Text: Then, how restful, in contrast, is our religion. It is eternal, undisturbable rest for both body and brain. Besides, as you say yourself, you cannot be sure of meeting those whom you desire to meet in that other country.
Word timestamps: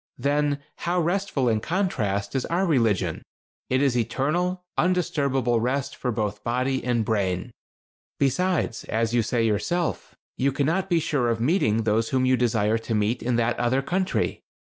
Then, 0.17 0.57
how 0.77 0.99
restful, 0.99 1.47
in 1.47 1.59
contrast, 1.59 2.33
is 2.35 2.43
our 2.47 2.65
religion. 2.65 3.21
It 3.69 3.83
is 3.83 3.95
eternal, 3.95 4.63
undisturbable 4.75 5.59
rest 5.61 5.95
for 5.95 6.11
both 6.11 6.43
body 6.43 6.83
and 6.83 7.05
brain. 7.05 7.51
Besides, 8.17 8.83
as 8.85 9.13
you 9.13 9.21
say 9.21 9.43
yourself, 9.45 10.15
you 10.39 10.51
cannot 10.51 10.89
be 10.89 10.99
sure 10.99 11.29
of 11.29 11.39
meeting 11.39 11.83
those 11.83 12.09
whom 12.09 12.25
you 12.25 12.35
desire 12.35 12.79
to 12.79 12.95
meet 12.95 13.21
in 13.21 13.35
that 13.35 13.59
other 13.59 13.83
country. 13.83 14.41